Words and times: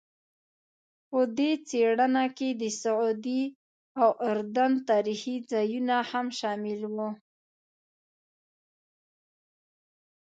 په 1.09 1.19
دې 1.37 1.51
څېړنه 1.67 2.25
کې 2.37 2.49
د 2.61 2.63
سعودي 2.81 3.41
او 4.01 4.09
اردن 4.29 4.71
تاریخي 4.89 5.35
ځایونه 5.51 5.97
هم 6.11 6.27
شامل 6.39 6.81
وو. 6.93 7.09